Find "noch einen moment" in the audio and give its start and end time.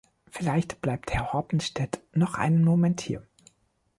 2.15-3.01